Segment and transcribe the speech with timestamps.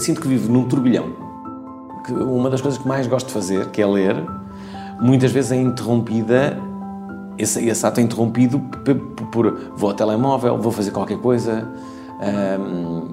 [0.00, 1.10] Sinto que vivo num turbilhão.
[2.06, 4.16] Que uma das coisas que mais gosto de fazer, que é ler,
[4.98, 6.58] muitas vezes é interrompida,
[7.36, 8.94] esse, esse ato é interrompido por,
[9.26, 11.68] por, vou ao telemóvel, vou fazer qualquer coisa,
[12.58, 13.10] hum,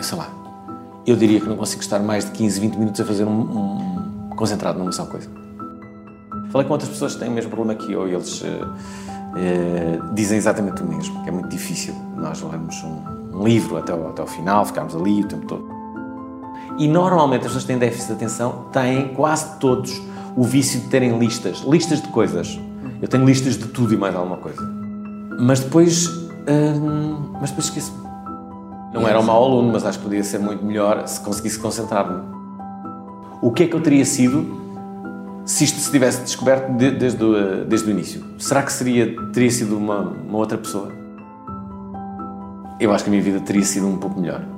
[0.00, 0.28] sei lá.
[1.06, 4.30] Eu diria que não consigo estar mais de 15, 20 minutos a fazer um, um
[4.34, 5.28] concentrado numa só coisa.
[6.50, 10.14] Falei com outras pessoas que têm o mesmo problema que eu e eles uh, uh,
[10.14, 14.08] dizem exatamente o mesmo, que é muito difícil nós lermos um, um livro até ao,
[14.08, 15.77] até ao final, ficarmos ali o tempo todo.
[16.78, 20.00] E normalmente as pessoas que têm déficit de atenção têm quase todos
[20.36, 22.58] o vício de terem listas, listas de coisas.
[23.02, 24.62] Eu tenho listas de tudo e mais alguma coisa.
[25.40, 28.06] Mas depois, hum, mas depois esqueço-me.
[28.94, 32.22] Não era um mau aluno, mas acho que podia ser muito melhor se conseguisse concentrar-me.
[33.42, 34.58] O que é que eu teria sido
[35.44, 38.24] se isto se tivesse descoberto de, desde, o, desde o início?
[38.38, 40.92] Será que seria, teria sido uma, uma outra pessoa?
[42.78, 44.57] Eu acho que a minha vida teria sido um pouco melhor.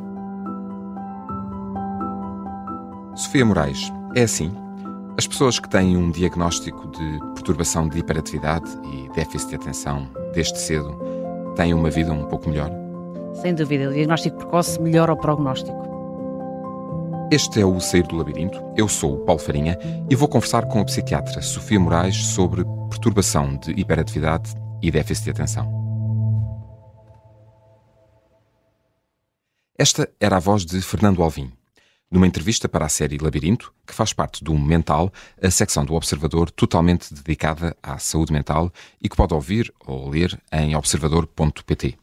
[3.20, 4.50] Sofia Moraes, é assim?
[5.18, 10.58] As pessoas que têm um diagnóstico de perturbação de hiperatividade e déficit de atenção desde
[10.58, 10.98] cedo
[11.54, 12.70] têm uma vida um pouco melhor?
[13.34, 15.76] Sem dúvida, o diagnóstico precoce melhora o prognóstico.
[17.30, 18.58] Este é o Sair do Labirinto.
[18.74, 23.54] Eu sou o Paulo Farinha e vou conversar com a psiquiatra Sofia Moraes sobre perturbação
[23.58, 25.70] de hiperatividade e déficit de atenção.
[29.78, 31.52] Esta era a voz de Fernando Alvim.
[32.10, 36.50] Numa entrevista para a série Labirinto, que faz parte do Mental, a secção do Observador
[36.50, 41.96] totalmente dedicada à saúde mental e que pode ouvir ou ler em observador.pt.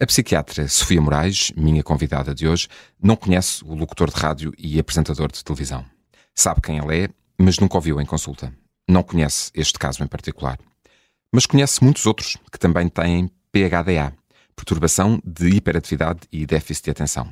[0.00, 2.66] A psiquiatra Sofia Moraes, minha convidada de hoje,
[2.98, 5.84] não conhece o locutor de rádio e apresentador de televisão.
[6.34, 8.50] Sabe quem ele é, mas nunca ouviu em consulta.
[8.88, 10.58] Não conhece este caso em particular.
[11.30, 14.14] Mas conhece muitos outros que também têm PHDA,
[14.54, 17.30] perturbação de hiperatividade e déficit de atenção.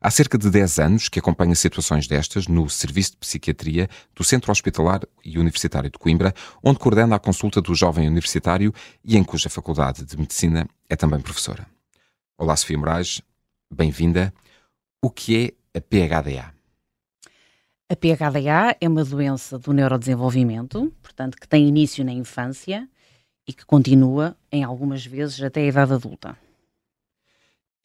[0.00, 4.52] Há cerca de 10 anos que acompanha situações destas no Serviço de Psiquiatria do Centro
[4.52, 8.72] Hospitalar e Universitário de Coimbra, onde coordena a consulta do jovem universitário
[9.04, 11.66] e em cuja Faculdade de Medicina é também professora.
[12.38, 13.22] Olá, Sofia Moraes,
[13.72, 14.32] bem-vinda.
[15.02, 16.54] O que é a PHDA?
[17.88, 22.88] A PHDA é uma doença do neurodesenvolvimento, portanto, que tem início na infância
[23.46, 26.36] e que continua, em algumas vezes, até a idade adulta.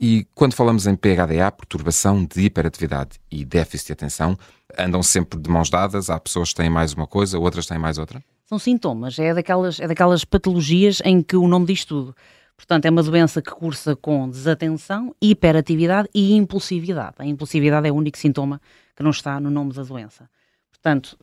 [0.04, 4.36] E quando falamos em PHDA, perturbação de hiperatividade e déficit de atenção,
[4.76, 6.10] andam sempre de mãos dadas?
[6.10, 8.24] Há pessoas que têm mais uma coisa, outras têm mais outra?
[8.48, 12.16] São sintomas, é daquelas, é daquelas patologias em que o nome diz tudo.
[12.58, 17.18] Portanto, é uma doença que cursa com desatenção, hiperatividade e impulsividade.
[17.20, 18.60] A impulsividade é o único sintoma
[18.96, 20.28] que não está no nome da doença.
[20.72, 21.16] Portanto,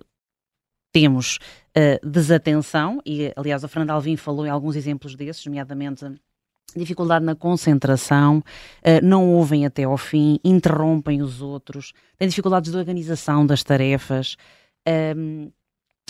[0.92, 1.38] temos
[1.76, 6.06] uh, desatenção, e aliás, a Fernanda Alvim falou em alguns exemplos desses, nomeadamente
[6.76, 12.76] dificuldade na concentração, uh, não ouvem até ao fim, interrompem os outros, têm dificuldades de
[12.76, 14.36] organização das tarefas,
[15.16, 15.50] um,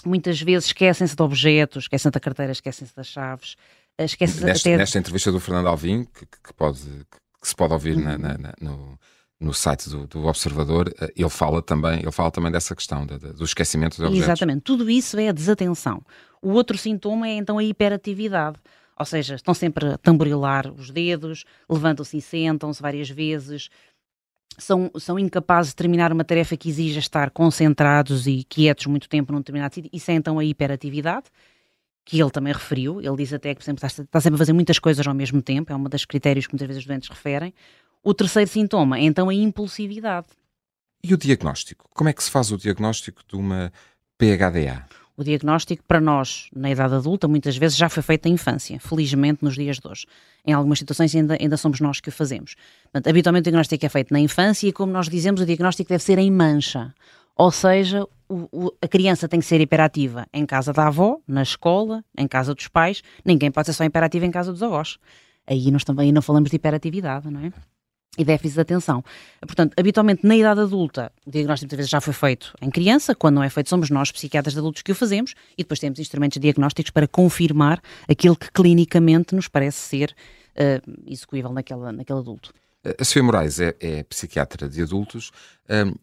[0.04, 3.54] muitas vezes esquecem-se de objetos, esquecem-se da carteira, esquecem-se das chaves,
[4.00, 4.76] uh, esquecem-se nesta, até...
[4.78, 8.04] Nesta entrevista do Fernando Alvim, que, que pode, que se pode ouvir uhum.
[8.04, 8.98] na, na, na, no,
[9.40, 13.18] no site do, do, Observador, eh, ele fala também, ele fala também dessa questão de,
[13.18, 14.28] de, do esquecimento de objetos.
[14.28, 16.02] Exatamente, tudo isso é a desatenção.
[16.42, 18.58] O outro sintoma é então a hiperatividade
[18.98, 23.70] ou seja, estão sempre a tamborilar os dedos, levantam-se e sentam-se várias vezes,
[24.58, 29.32] são, são incapazes de terminar uma tarefa que exija estar concentrados e quietos muito tempo
[29.32, 29.90] num determinado sítio.
[29.92, 31.26] Isso é então a hiperatividade,
[32.04, 33.00] que ele também referiu.
[33.00, 35.40] Ele diz até que, por exemplo, está, está sempre a fazer muitas coisas ao mesmo
[35.40, 37.54] tempo, é um dos critérios que muitas vezes os doentes referem.
[38.02, 40.26] O terceiro sintoma é então a impulsividade.
[41.02, 41.88] E o diagnóstico?
[41.94, 43.72] Como é que se faz o diagnóstico de uma
[44.18, 44.86] PHDA?
[45.18, 49.44] O diagnóstico, para nós, na idade adulta, muitas vezes já foi feito na infância, felizmente
[49.44, 50.06] nos dias de hoje.
[50.46, 52.54] Em algumas situações ainda, ainda somos nós que o fazemos.
[52.84, 56.04] Portanto, habitualmente o diagnóstico é feito na infância e, como nós dizemos, o diagnóstico deve
[56.04, 56.94] ser em mancha.
[57.34, 61.42] Ou seja, o, o, a criança tem que ser hiperativa em casa da avó, na
[61.42, 63.02] escola, em casa dos pais.
[63.24, 64.98] Ninguém pode ser só hiperativo em casa dos avós.
[65.44, 67.52] Aí nós também não falamos de hiperatividade, não é?
[68.16, 69.04] E déficit de atenção.
[69.40, 73.36] Portanto, habitualmente na idade adulta, o diagnóstico muitas vezes já foi feito em criança, quando
[73.36, 76.40] não é feito somos nós, psiquiatras de adultos, que o fazemos, e depois temos instrumentos
[76.40, 80.14] diagnósticos para confirmar aquilo que clinicamente nos parece ser
[80.56, 82.52] uh, execuível naquele adulto.
[82.98, 85.30] A Sofia Moraes é, é psiquiatra de adultos.
[85.68, 85.94] Um,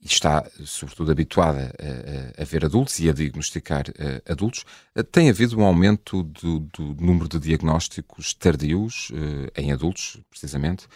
[0.00, 4.64] e está, sobretudo, habituada a, a, a, ver adultos e a diagnosticar uh, adultos,
[4.96, 10.86] uh, tem havido um aumento do, do número de diagnósticos tardios uh, em adultos, precisamente,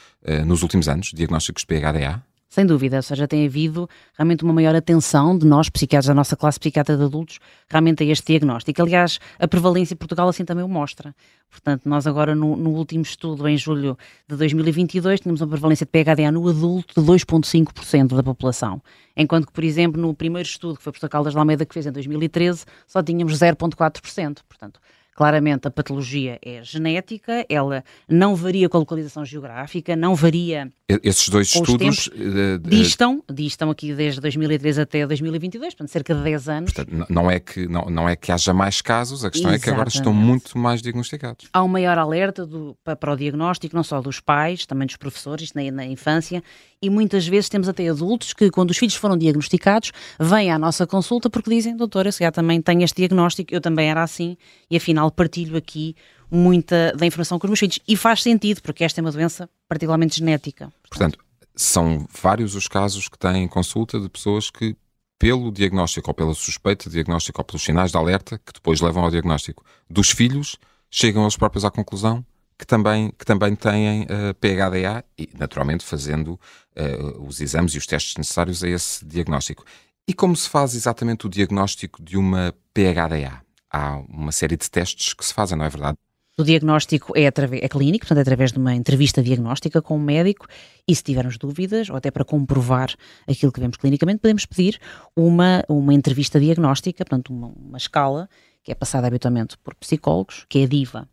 [0.46, 2.22] nos últimos anos, diagnósticos de PHDA?
[2.52, 6.36] Sem dúvida, ou seja, tem havido realmente uma maior atenção de nós, psiquiatras da nossa
[6.36, 8.82] classe psiquiatra de adultos, realmente a este diagnóstico.
[8.82, 11.14] Aliás, a prevalência em Portugal assim também o mostra.
[11.50, 13.96] Portanto, nós agora no, no último estudo, em julho
[14.28, 18.82] de 2022, tínhamos uma prevalência de PHDA no adulto de 2,5% da população.
[19.16, 21.86] Enquanto que, por exemplo, no primeiro estudo, que foi por Caldas de Almeida que fez
[21.86, 24.40] em 2013, só tínhamos 0,4%.
[24.46, 24.78] Portanto,
[25.14, 30.72] Claramente, a patologia é genética, ela não varia com a localização geográfica, não varia.
[30.88, 36.48] Esses dois estudos uh, distam, distam aqui desde 2013 até 2022, portanto, cerca de 10
[36.48, 36.72] anos.
[36.72, 39.62] Portanto, não é que, não, não é que haja mais casos, a questão Exatamente.
[39.62, 41.48] é que agora estão muito mais diagnosticados.
[41.52, 45.52] Há um maior alerta do, para o diagnóstico, não só dos pais, também dos professores,
[45.52, 46.42] na, na infância,
[46.82, 50.86] e muitas vezes temos até adultos que, quando os filhos foram diagnosticados, vêm à nossa
[50.86, 54.36] consulta porque dizem, doutora, se já também tenho este diagnóstico, eu também era assim,
[54.68, 55.94] e afinal partilho aqui
[56.30, 57.78] muita da informação com os meus filhos.
[57.86, 60.72] E faz sentido, porque esta é uma doença particularmente genética.
[60.88, 61.18] Portanto,
[61.54, 64.74] são vários os casos que têm consulta de pessoas que,
[65.18, 69.04] pelo diagnóstico ou pela suspeita de diagnóstico ou pelos sinais de alerta, que depois levam
[69.04, 70.56] ao diagnóstico dos filhos,
[70.90, 72.24] chegam eles próprios à conclusão
[72.62, 76.38] que também, que também têm uh, eh, PHDA e, naturalmente, fazendo
[76.76, 79.64] uh, os exames e os testes necessários a esse diagnóstico.
[80.06, 83.42] E como se faz exatamente o diagnóstico de uma PHDA?
[83.72, 85.96] Há uma série de testes que se fazem, não é verdade?
[86.38, 90.46] O diagnóstico é, é clínico, portanto, é através de uma entrevista diagnóstica com um médico
[90.88, 92.94] e se tivermos dúvidas, ou até para comprovar
[93.28, 94.80] aquilo que vemos clinicamente, podemos pedir
[95.14, 98.28] uma, uma entrevista diagnóstica, portanto, uma, uma escala
[98.62, 101.08] que é passada habitualmente por psicólogos, que é a DIVA.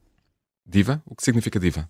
[0.65, 1.01] DIVA?
[1.05, 1.89] O que significa DIVA?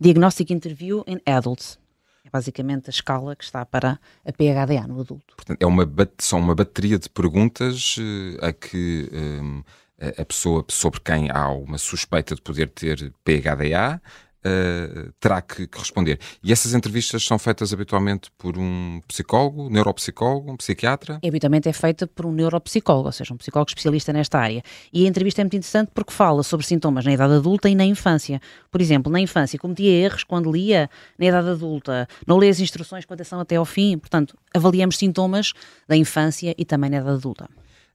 [0.00, 1.78] Diagnostic Interview in Adults.
[2.24, 5.34] É basicamente a escala que está para a PHDA no adulto.
[5.36, 5.86] Portanto, é uma,
[6.18, 9.62] são uma bateria de perguntas uh, a que um,
[10.18, 14.00] a pessoa sobre quem há uma suspeita de poder ter PHDA
[14.44, 16.18] uh, terá que, que, responder.
[16.42, 21.18] E essas entrevistas são feitas habitualmente por um psicólogo, neuropsicólogo, um psiquiatra?
[21.22, 24.62] E habitualmente é feita por um neuropsicólogo, ou seja, um psicólogo especialista nesta área.
[24.92, 27.84] E a entrevista é muito interessante porque fala sobre sintomas na idade adulta e na
[27.84, 28.40] infância.
[28.70, 30.88] Por exemplo, na infância cometia erros quando lia,
[31.18, 33.98] na idade adulta não lê as instruções com atenção até ao fim.
[33.98, 35.52] Portanto, avaliamos sintomas
[35.86, 37.48] da infância e também na idade adulta.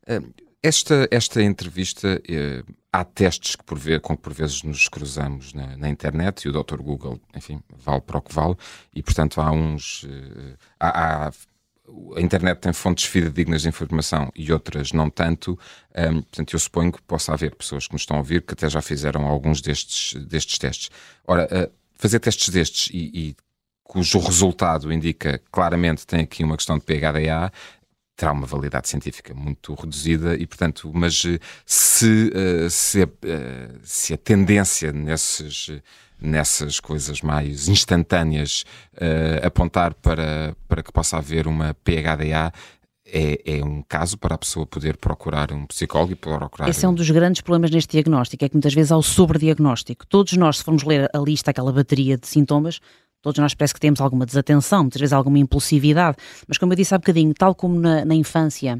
[0.07, 5.53] Uh, esta, esta entrevista, eh, há testes que por ver, com por vezes nos cruzamos
[5.53, 6.81] na, na, internet e o Dr.
[6.81, 8.55] Google, enfim, vale para o que vale,
[8.93, 10.05] e portanto há uns.
[10.09, 11.31] Eh, há, há,
[12.15, 16.59] a internet tem fontes fidedignas de informação e outras não tanto, um, ehm, portanto eu
[16.59, 19.61] suponho que possa haver pessoas que nos estão a ouvir que até já fizeram alguns
[19.61, 20.89] destes, destes testes.
[21.27, 23.35] Ora, uh, fazer testes destes e, e
[23.83, 27.51] cujo resultado indica claramente tem aqui uma questão de PHDA,
[28.15, 33.69] terá uma validade científica muito reduzida e, portanto, mas eh, se, eh, se, a, eh,
[33.83, 35.69] se a tendência nesses,
[36.19, 38.63] nessas coisas mais instantâneas
[39.43, 42.53] apontar para, para que possa haver uma PHDA,
[43.07, 46.67] é, é, um caso para a pessoa poder procurar um psicólogo e procurar.
[46.67, 50.07] Esse é um dos grandes problemas neste diagnóstico, é que muitas vezes há o sobrediagnóstico.
[50.07, 52.79] Todos nós, se formos ler a lista, aquela bateria de sintomas,
[53.25, 56.15] Todos nós parece que temos alguma desatenção, muitas vezes alguma impulsividade,
[56.47, 58.79] mas como eu disse há bocadinho, tal como na, na infância,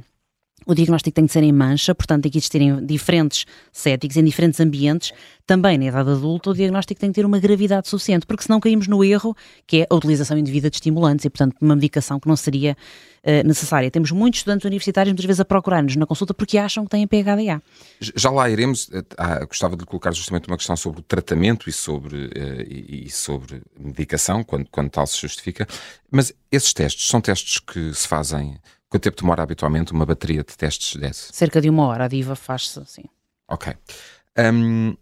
[0.66, 4.24] o diagnóstico tem de ser em mancha, portanto tem que existir em diferentes settings, em
[4.24, 5.12] diferentes ambientes.
[5.46, 8.88] Também na idade adulta o diagnóstico tem que ter uma gravidade suficiente, porque senão caímos
[8.88, 9.36] no erro
[9.68, 12.76] que é a utilização indevida de estimulantes e, portanto, uma medicação que não seria
[13.24, 13.92] uh, necessária.
[13.92, 17.62] Temos muitos estudantes universitários muitas vezes a procurar-nos na consulta porque acham que têm PHDA.
[18.00, 18.90] Já lá iremos.
[18.92, 23.10] Eh, ah, gostava de colocar justamente uma questão sobre o tratamento e sobre, uh, e
[23.12, 25.68] sobre medicação, quando, quando tal se justifica.
[26.12, 28.58] Mas esses testes são testes que se fazem
[28.96, 31.28] Quanto tempo demora habitualmente uma bateria de testes desse?
[31.34, 32.06] Cerca de uma hora.
[32.06, 33.04] A diva faz-se assim.
[33.46, 33.76] Ok.
[34.40, 34.96] Um,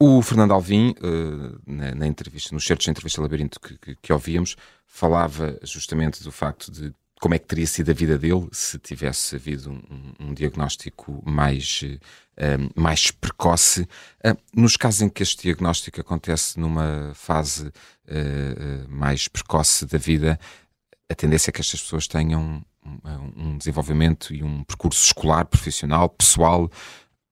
[0.00, 4.10] o Fernando Alvim, uh, na, na, entrevista, nos certos de entrevista Labirinto que, que, que,
[4.10, 8.78] ouvíamos, falava justamente do facto de como é que teria sido a vida dele se
[8.78, 11.82] tivesse havido um, um, diagnóstico mais,
[12.38, 13.82] uh, mais precoce.
[14.24, 17.70] Uh, nos casos em que este diagnóstico acontece numa fase
[18.88, 20.40] mais precoce da vida,
[21.10, 22.64] a tendência é que estas pessoas tenham
[23.36, 26.70] um desenvolvimento e um percurso escolar, profissional, pessoal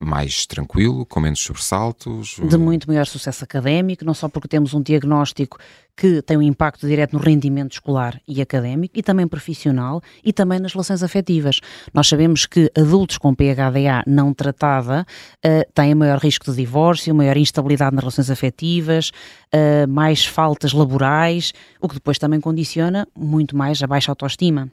[0.05, 2.37] mais tranquilo, com menos sobressaltos?
[2.49, 5.59] De muito maior sucesso académico, não só porque temos um diagnóstico
[5.97, 10.59] que tem um impacto direto no rendimento escolar e académico, e também profissional, e também
[10.59, 11.61] nas relações afetivas.
[11.93, 15.07] Nós sabemos que adultos com PHDA não tratada
[15.45, 19.11] uh, têm maior risco de divórcio, maior instabilidade nas relações afetivas,
[19.55, 24.69] uh, mais faltas laborais, o que depois também condiciona muito mais a baixa autoestima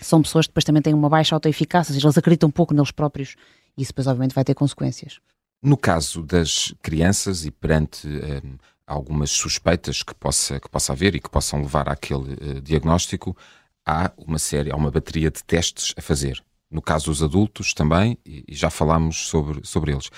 [0.00, 2.74] são pessoas que depois também têm uma baixa autoeficácia, ou seja, eles acreditam um pouco
[2.74, 3.36] neles próprios
[3.76, 5.20] e isso depois obviamente vai ter consequências.
[5.62, 11.20] No caso das crianças e perante um, algumas suspeitas que possa, que possa haver e
[11.20, 13.36] que possam levar àquele uh, diagnóstico,
[13.84, 16.42] há uma série, há uma bateria de testes a fazer.
[16.70, 20.10] No caso dos adultos também, e já falámos sobre, sobre eles.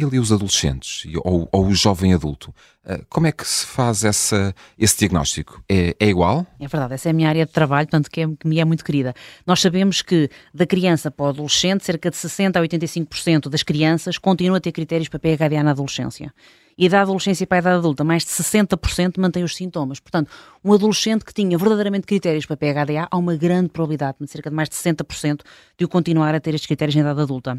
[0.00, 2.54] E ali os adolescentes, ou, ou o jovem adulto,
[2.86, 5.62] eh, como é que se faz essa, esse diagnóstico?
[5.68, 6.46] É, é, igual?
[6.58, 8.64] É verdade, essa é a minha área de trabalho, portanto que, é, que me é
[8.64, 9.12] muito querida.
[9.46, 14.16] Nós sabemos que da criança para o adolescente, cerca de 60% a 85% das crianças
[14.16, 16.32] continuam a ter critérios para PHDA na adolescência.
[16.78, 20.00] E da adolescência para a idade adulta, mais de 60% mantém os sintomas.
[20.00, 20.30] Portanto,
[20.64, 24.56] um adolescente que tinha verdadeiramente critérios para PHDA, há uma grande probabilidade, de cerca de
[24.56, 25.42] mais de 60%,
[25.76, 27.58] de o continuar a ter estes critérios na idade adulta.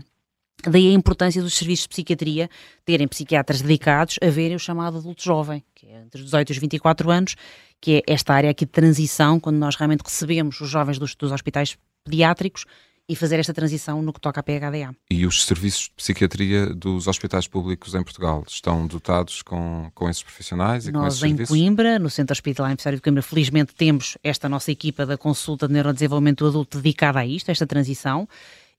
[0.64, 2.50] Daí a importância dos serviços de psiquiatria
[2.86, 6.52] terem psiquiatras dedicados a verem o chamado adulto jovem, que é entre os 18 e
[6.52, 7.36] os 24 anos,
[7.80, 11.32] que é esta área aqui de transição, quando nós realmente recebemos os jovens dos, dos
[11.32, 12.66] hospitais pediátricos
[13.12, 14.96] e fazer esta transição no que toca a PHDA.
[15.10, 20.24] E os serviços de psiquiatria dos hospitais públicos em Portugal estão dotados com, com esses
[20.24, 21.50] profissionais e Nós, com esses em serviços?
[21.50, 25.74] Coimbra, no Centro Hospitalar Universitário de Coimbra, felizmente temos esta nossa equipa da consulta de
[25.74, 28.30] neurodesenvolvimento adulto dedicada a isto, a esta transição,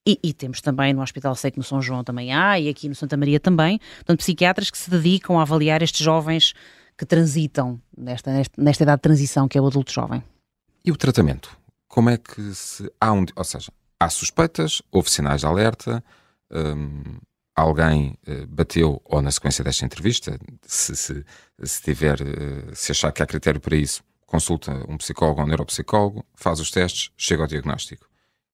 [0.07, 2.95] e, e, temos também no Hospital que no São João também há, e aqui no
[2.95, 6.55] Santa Maria também, portanto, psiquiatras que se dedicam a avaliar estes jovens
[6.99, 10.23] que transitam nesta, nesta, nesta idade de transição que é o adulto jovem.
[10.85, 11.57] E o tratamento?
[11.87, 12.91] Como é que se.
[13.01, 16.03] Há um, ou seja, há suspeitas, houve sinais de alerta,
[16.51, 17.19] hum,
[17.55, 21.25] alguém uh, bateu, ou na sequência desta entrevista, se, se,
[21.63, 25.49] se tiver, uh, se achar que há critério para isso, consulta um psicólogo ou um
[25.49, 28.09] neuropsicólogo, faz os testes, chega ao diagnóstico.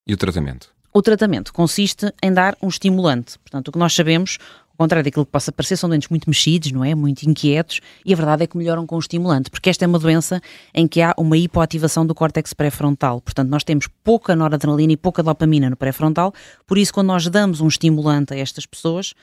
[0.06, 0.74] E o tratamento?
[0.92, 3.38] O tratamento consiste em dar um estimulante.
[3.38, 4.38] Portanto, o que nós sabemos,
[4.70, 6.94] ao contrário daquilo que possa parecer, são doentes muito mexidos, não é?
[6.94, 9.98] Muito inquietos, e a verdade é que melhoram com o estimulante, porque esta é uma
[9.98, 10.40] doença
[10.74, 13.20] em que há uma hipoativação do córtex pré-frontal.
[13.20, 16.32] Portanto, nós temos pouca noradrenalina e pouca dopamina no pré-frontal,
[16.66, 19.14] por isso, quando nós damos um estimulante a estas pessoas,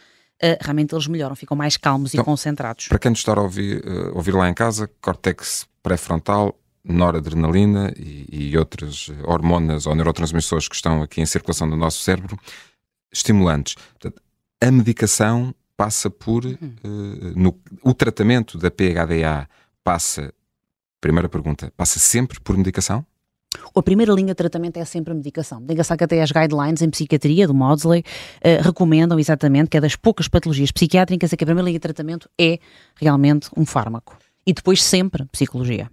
[0.43, 2.89] Uh, realmente eles melhoram, ficam mais calmos então, e concentrados.
[2.89, 6.53] Para quem nos está a ouvir, uh, ouvir lá em casa, córtex pré-frontal
[6.87, 12.37] noradrenalina e, e outras hormonas ou neurotransmissores que estão aqui em circulação no nosso cérebro,
[13.11, 13.75] estimulantes.
[13.75, 14.21] Portanto,
[14.61, 16.45] a medicação passa por.
[16.45, 16.57] Uh,
[17.35, 19.47] no, o tratamento da PHDA
[19.83, 20.33] passa.
[21.01, 23.05] Primeira pergunta, passa sempre por medicação?
[23.75, 25.63] A primeira linha de tratamento é sempre a medicação.
[25.63, 29.95] Diga-se que até as guidelines em psiquiatria do Maudsley uh, recomendam exatamente que é das
[29.95, 32.59] poucas patologias psiquiátricas é que a primeira linha de tratamento é
[32.95, 34.17] realmente um fármaco.
[34.47, 35.89] E depois sempre psicologia.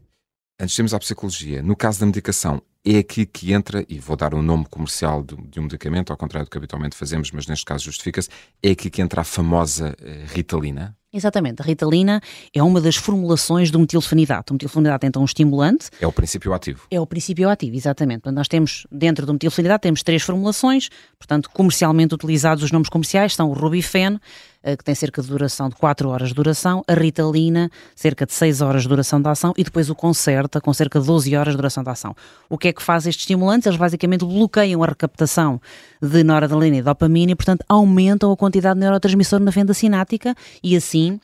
[0.63, 1.61] Antes temos a psicologia.
[1.61, 5.23] No caso da medicação, é aqui que entra, e vou dar o um nome comercial
[5.23, 8.29] de, de, um medicamento, ao contrário do que habitualmente fazemos, mas neste caso justifica-se,
[8.63, 10.97] é aqui que entra a famosa uh, Ritalina.
[11.15, 12.23] Exatamente, a Ritalina
[12.55, 14.53] é uma das formulações do metilfenidato.
[14.53, 15.91] O metilfenidato é então um estimulante.
[16.01, 16.87] É o princípio ativo.
[16.91, 18.23] É o princípio ativo, exatamente.
[18.23, 23.35] Portanto, nós temos, dentro do metilfenidato, temos três formulações, portanto, comercialmente utilizados os nomes comerciais
[23.35, 24.19] são o Rubifen,
[24.63, 28.33] eh, que tem cerca de duração de 4 horas de duração, a Ritalina, cerca de
[28.33, 31.53] 6 horas de duração da ação, e depois o Concerta, com cerca de 12 horas
[31.53, 32.15] de duração da ação.
[32.49, 33.67] O que é que faz estes estimulantes?
[33.67, 35.61] Eles basicamente bloqueiam a recaptação
[36.01, 40.77] de noradrenalina e dopamina e, portanto, aumentam a quantidade de neurotransmissor na fenda sináptica e
[40.77, 41.21] assim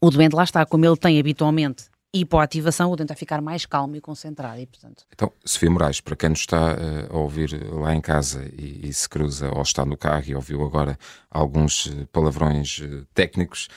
[0.00, 1.84] o doente lá está, como ele tem habitualmente
[2.20, 4.60] hipoativação, o doente vai ficar mais calmo e concentrado.
[4.60, 5.04] E, portanto...
[5.12, 8.92] Então, Sofia Moraes, para quem nos está uh, a ouvir lá em casa e, e,
[8.92, 10.98] se cruza ou está no carro e ouviu agora
[11.30, 13.68] alguns uh, palavrões uh, técnicos,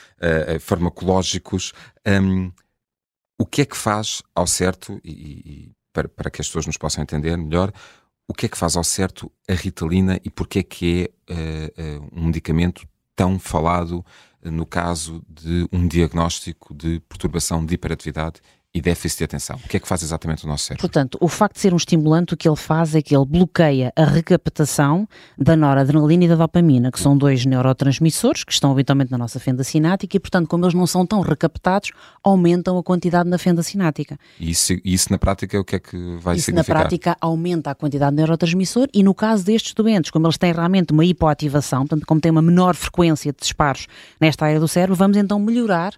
[0.60, 1.74] farmacológicos,
[2.06, 2.52] um,
[3.38, 6.78] o que é que faz ao certo, e, e para, para, que as pessoas nos
[6.78, 7.72] possam entender melhor,
[8.28, 12.26] o que é que faz ao certo a Ritalina e porque é que é um
[12.26, 14.06] medicamento tão falado
[14.44, 18.40] no caso de um diagnóstico de perturbação de hiperatividade
[18.74, 19.60] e déficit de atenção.
[19.66, 20.82] O que é que faz exatamente o nosso cérebro?
[20.82, 23.92] Portanto, o facto de ser um estimulante, o que ele faz é que ele bloqueia
[23.96, 29.18] a recaptação da noradrenalina e da dopamina, que são dois neurotransmissores que estão habitualmente na
[29.18, 31.92] nossa fenda sinática e, portanto, como eles não são tão recaptados,
[32.24, 34.20] aumentam a quantidade na fenda sinática.
[34.40, 36.76] E isso, isso na prática, o que é que vai isso significar?
[36.76, 40.54] na prática aumenta a quantidade de neurotransmissor e, no caso destes doentes, como eles têm
[40.54, 43.88] realmente uma hipoativação, portanto, como têm uma menor frequência de disparos
[44.22, 45.94] nesta área do cérebro, vamos então melhorar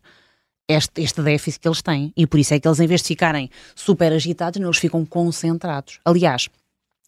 [0.71, 2.13] este, este déficit que eles têm.
[2.15, 5.99] E por isso é que eles, em vez de ficarem super agitados, eles ficam concentrados.
[6.05, 6.49] Aliás,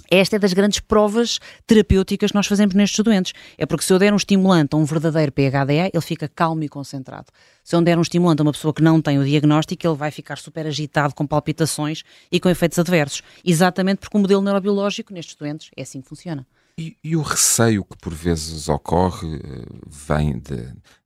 [0.10, 3.34] esta é das grandes provas terapêuticas que nós fazemos nestes doentes.
[3.58, 6.70] É porque se eu der um estimulante a um verdadeiro PHDA, ele fica calmo e
[6.70, 7.28] concentrado.
[7.64, 10.12] Se eu der um estimulante a uma pessoa que não tem o diagnóstico, ele vai
[10.12, 13.24] ficar super agitado, com palpitações e com efeitos adversos.
[13.44, 16.46] Exatamente porque o modelo neurobiológico nestes doentes é assim que funciona.
[16.78, 20.42] E, e, o receio que por vezes ocorre eh, vem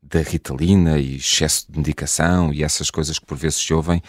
[0.01, 4.01] da ritalina e excesso de medicação e essas coisas que por vezes se ouvem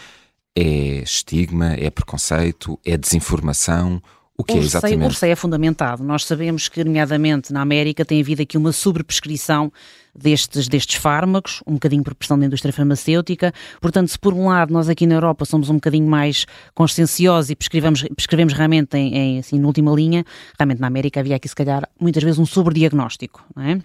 [0.55, 4.01] é estigma, é preconceito, é desinformação.
[4.39, 5.03] O que é exatamente?
[5.03, 6.01] O receio é fundamentado.
[6.01, 9.69] Nós sabemos que, nomeadamente na América, tem havido aqui uma sobreprescrição
[10.15, 13.53] destes, destes fármacos, um bocadinho por pressão da indústria farmacêutica.
[13.81, 17.55] Portanto, se por um lado nós aqui na Europa somos um bocadinho mais conscienciosos e
[17.55, 20.23] prescrevemos, prescrevemos realmente em, em, assim, na última linha,
[20.57, 23.81] realmente na América havia aqui se calhar muitas vezes um sobrediagnóstico, não é?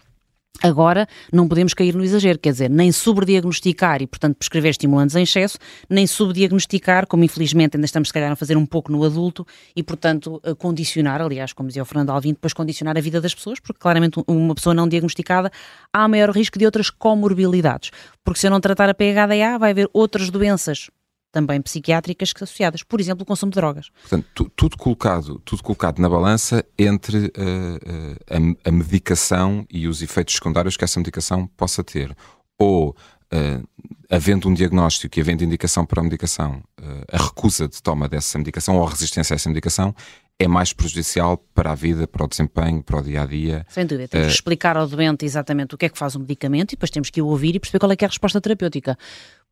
[0.62, 5.23] Agora, não podemos cair no exagero, quer dizer, nem sobrediagnosticar e, portanto, prescrever estimulantes em
[5.23, 5.58] excesso,
[5.90, 9.46] nem subdiagnosticar, como infelizmente ainda estamos, se calhar, a fazer um pouco no adulto
[9.76, 13.61] e, portanto, condicionar, aliás, como dizia o Fernando Alvim, depois condicionar a vida das pessoas,
[13.61, 15.50] porque claramente uma pessoa não diagnosticada
[15.92, 17.90] há maior risco de outras comorbilidades.
[18.25, 20.88] Porque se eu não tratar a PHDA, vai haver outras doenças
[21.34, 23.90] também psiquiátricas associadas, por exemplo, o consumo de drogas.
[24.02, 30.00] Portanto, tu, tudo, colocado, tudo colocado na balança entre uh, a, a, medicação e os
[30.00, 32.16] efeitos secundários que essa medicação possa ter.
[32.56, 33.68] Ou, uh,
[34.08, 38.38] havendo um diagnóstico e havendo indicação para a medicação, uh, a recusa de toma dessa
[38.38, 39.92] medicação ou a resistência a essa medicação
[40.38, 43.66] é mais prejudicial para a vida, para o desempenho, para o dia a dia.
[43.68, 46.20] Sem dúvida, temos uh, que explicar ao doente exatamente o que é que faz o
[46.20, 48.96] medicamento e depois temos que o ouvir e perceber qual é é a resposta terapêutica.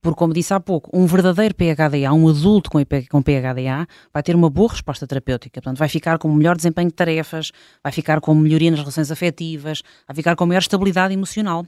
[0.02, 2.78] Porque, como disse há pouco, um verdadeiro PHDA, um adulto com,
[3.08, 5.62] com PHDA, vai ter uma boa resposta terapêutica.
[5.62, 9.80] Portanto, vai ficar com melhor desempenho de tarefas, vai ficar com melhoria nas relações afetivas,
[10.06, 11.64] vai ficar com maior estabilidade emocional.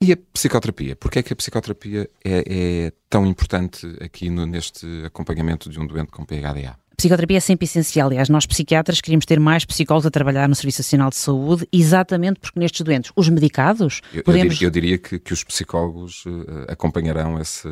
[0.00, 0.94] E a psicoterapia?
[0.94, 5.86] Porquê é que a psicoterapia é, é tão importante aqui no, neste acompanhamento de um
[5.86, 6.81] doente com PHDA?
[7.02, 8.06] Psicoterapia é sempre essencial.
[8.06, 12.38] Aliás, nós psiquiatras queríamos ter mais psicólogos a trabalhar no Serviço Nacional de Saúde, exatamente
[12.38, 14.44] porque nestes doentes, os medicados, eu, podemos...
[14.46, 17.68] eu, diria, eu diria que, que, os psicólogos uh, acompanharão esse.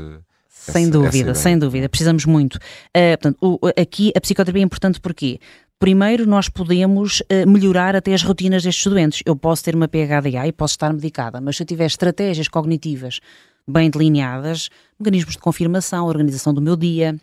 [0.48, 2.56] Sem essa, dúvida, essa sem dúvida, precisamos muito.
[2.56, 5.38] Uh, portanto, o, aqui a psicoterapia é importante porque
[5.78, 9.22] Primeiro, nós podemos uh, melhorar até as rotinas destes doentes.
[9.24, 13.20] Eu posso ter uma PHDA e posso estar medicada, mas se eu tiver estratégias cognitivas
[13.66, 14.68] bem delineadas,
[14.98, 17.16] mecanismos de confirmação, organização do meu dia,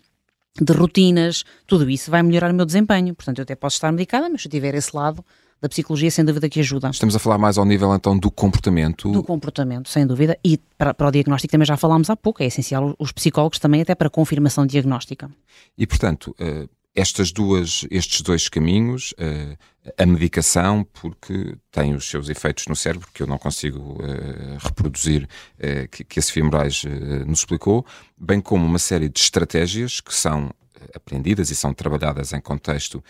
[0.60, 3.14] de rotinas, tudo isso vai melhorar o meu desempenho.
[3.14, 5.24] Portanto, eu até posso estar medicada, mas se eu tiver esse lado
[5.60, 6.88] da psicologia, sem dúvida que ajuda.
[6.90, 9.10] Estamos a falar mais ao nível então do comportamento.
[9.10, 10.38] Do comportamento, sem dúvida.
[10.44, 13.82] E para, para o diagnóstico também já falámos há pouco, é essencial os psicólogos também
[13.82, 15.28] até para confirmação diagnóstica.
[15.76, 19.56] E portanto, uh, estas duas, estes dois caminhos, uh,
[19.96, 25.28] a medicação, porque tem os seus efeitos no cérebro, que eu não consigo uh, reproduzir,
[25.58, 26.82] uh, que, a Sofia Moraes
[27.26, 27.86] nos explicou,
[28.16, 30.50] bem como uma série de estratégias que são
[30.94, 33.02] aprendidas e são trabalhadas em contexto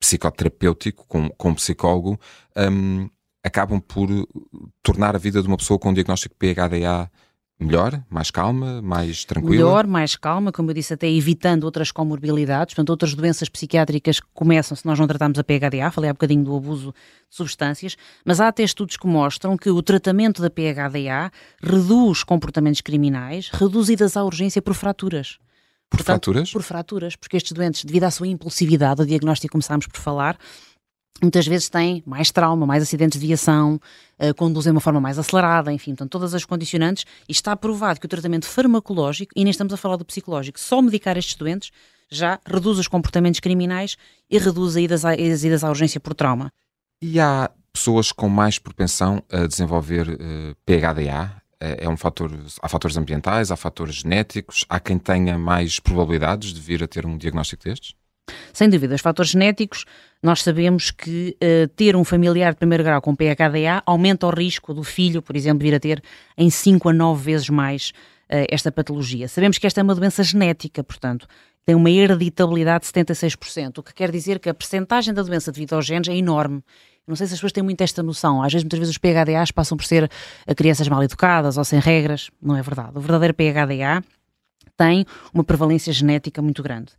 [0.00, 2.18] psicoterapêutico, com, com um psicólogo,
[2.56, 3.08] um,
[3.44, 4.08] acabam por
[4.82, 7.10] tornar a vida de uma pessoa com um diagnóstico PHDA
[7.60, 9.52] melhor, mais calma, mais tranquila?
[9.52, 14.26] Melhor, mais calma, como eu disse, até evitando outras comorbilidades, portanto, outras doenças psiquiátricas que
[14.32, 16.94] começam se nós não tratarmos a PHDA, falei há bocadinho do abuso
[17.28, 21.30] de substâncias, mas há até estudos que mostram que o tratamento da PHDA
[21.62, 25.38] reduz comportamentos criminais, reduzidas à urgência por fraturas.
[25.90, 26.52] Por Portanto, fraturas?
[26.52, 30.38] Por fraturas, porque estes doentes, devido à sua impulsividade, o diagnóstico começámos por falar,
[31.22, 33.80] muitas vezes têm mais trauma, mais acidentes de viação,
[34.18, 38.06] uh, conduzem de uma forma mais acelerada, enfim, todas as condicionantes, e está provado que
[38.06, 41.70] o tratamento farmacológico, e nem estamos a falar do psicológico, só medicar estes doentes
[42.10, 43.96] já reduz os comportamentos criminais
[44.28, 46.52] e reduz as idas, à, as idas à urgência por trauma.
[47.00, 51.40] E há pessoas com mais propensão a desenvolver uh, eh, PHDA?
[51.60, 56.52] É, é um fator, há fatores ambientais, há fatores genéticos, há quem tenha mais probabilidades
[56.52, 57.94] de vir a ter um diagnóstico destes?
[58.52, 59.84] Sem dúvida, os fatores genéticos,
[60.22, 64.74] nós sabemos que uh, ter um familiar de primeiro grau com PHDA aumenta o risco
[64.74, 66.02] do filho, por exemplo, vir a ter
[66.36, 67.90] em 5 a 9 vezes mais
[68.30, 69.28] uh, esta patologia.
[69.28, 71.26] Sabemos que esta é uma doença genética, portanto,
[71.64, 75.74] tem uma hereditabilidade de 76%, o que quer dizer que a percentagem da doença devido
[75.74, 76.62] aos genes é enorme.
[77.06, 78.42] Não sei se as pessoas têm muito esta noção.
[78.42, 80.08] Às vezes, muitas vezes, os PHDAs passam por ser
[80.46, 82.30] eh, crianças mal educadas ou sem regras.
[82.40, 82.92] Não é verdade.
[82.94, 84.02] O verdadeiro PHDA
[84.76, 86.92] tem uma prevalência genética muito grande.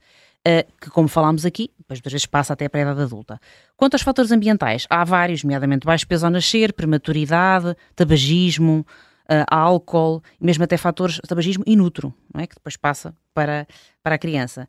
[0.47, 3.39] Uh, que, como falámos aqui, depois muitas vezes passa até para a idade adulta.
[3.77, 8.83] Quanto aos fatores ambientais, há vários, nomeadamente baixo peso ao nascer, prematuridade, tabagismo,
[9.31, 12.47] uh, álcool, mesmo até fatores tabagismo inútero, não é?
[12.47, 13.67] que depois passa para,
[14.03, 14.67] para a criança.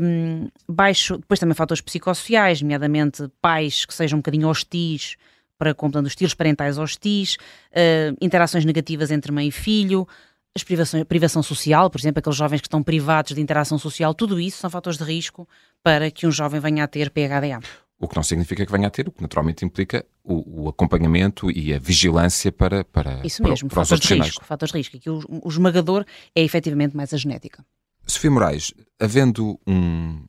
[0.00, 5.16] Um, baixo, depois também fatores psicossociais, nomeadamente pais que sejam um bocadinho hostis,
[5.56, 7.36] para, completando os estilos parentais hostis,
[7.70, 10.06] uh, interações negativas entre mãe e filho,
[10.54, 14.38] as privações, privação social, por exemplo, aqueles jovens que estão privados de interação social, tudo
[14.38, 15.48] isso são fatores de risco
[15.82, 17.60] para que um jovem venha a ter PHDA.
[17.98, 21.50] O que não significa que venha a ter, o que naturalmente implica o, o acompanhamento
[21.50, 24.44] e a vigilância para, para, isso mesmo, para, para fatores de risco.
[24.44, 24.96] Fatores de risco.
[24.96, 27.64] Aqui o, o esmagador é efetivamente mais a genética.
[28.04, 30.24] Sofia Moraes, havendo um,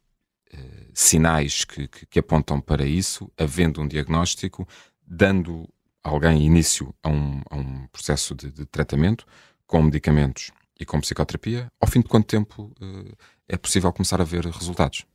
[0.54, 0.58] uh,
[0.94, 4.68] sinais que, que, que, apontam para isso, havendo um diagnóstico,
[5.06, 5.68] dando
[6.04, 9.26] alguém início a um, a um processo de, de tratamento,
[9.68, 13.16] com medicamentos e com psicoterapia, ao fim de quanto tempo uh,
[13.48, 15.06] é possível começar a ver resultados?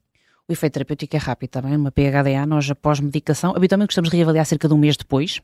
[0.49, 1.77] O efeito terapêutico é rápido, está bem?
[1.77, 5.43] Uma PHDA, nós após medicação, habitualmente gostamos de reavaliar cerca de um mês depois,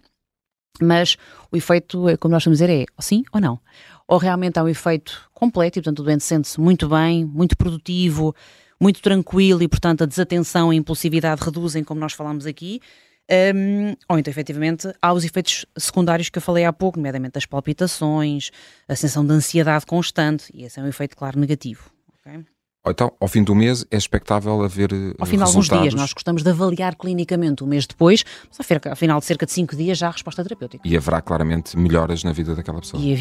[0.81, 1.17] mas
[1.53, 3.61] o efeito, é, como nós vamos dizer, é sim ou não.
[4.09, 8.35] Ou realmente há um efeito completo e, portanto, o doente sente-se muito bem, muito produtivo,
[8.81, 12.81] muito tranquilo e, portanto, a desatenção e a impulsividade reduzem, como nós falamos aqui.
[13.31, 17.47] Um, ou então, efetivamente, há os efeitos secundários que eu falei há pouco, nomeadamente as
[17.47, 18.51] palpitações,
[18.87, 21.91] a sensação de ansiedade constante, e esse é um efeito, claro, negativo.
[22.21, 22.45] Okay?
[22.87, 26.13] Então, ao fim do mês, é expectável haver eh, Ao fim de alguns dias, nós
[26.13, 28.59] gostamos de avaliar clinicamente o mês depois, mas
[28.91, 30.87] ao final de cerca de 5 dias já há resposta terapêutica.
[30.87, 33.03] E haverá claramente melhoras na vida daquela pessoa.
[33.03, 33.15] E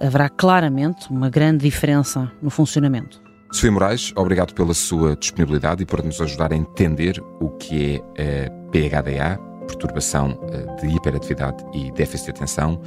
[0.00, 3.25] haverá claramente uma grande diferença no funcionamento.
[3.52, 8.46] Sofia Moraes, obrigado pela sua disponibilidade e por nos ajudar a entender o que é
[8.46, 12.80] a PHDA, perturbação eh, de hiperatividade e déficit de atenção,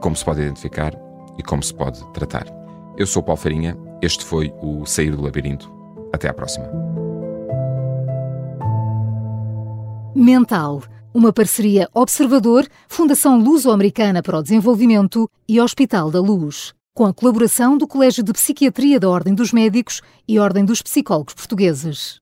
[0.00, 0.92] como se pode identificar
[1.38, 2.46] e como se pode tratar.
[2.96, 5.70] Eu sou Paulo Farinha este foi o Sair do Labirinto.
[6.12, 6.66] Até à próxima.
[10.14, 10.82] Mental.
[11.12, 16.72] Uma parceria Observador, Fundação Luso-Americana para o Desenvolvimento e Hospital da Luz.
[16.92, 21.34] Com a colaboração do Colégio de Psiquiatria da Ordem dos Médicos e Ordem dos Psicólogos
[21.34, 22.18] Portugueses.